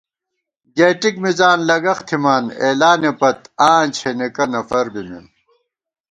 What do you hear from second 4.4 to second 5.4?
نفربِمېم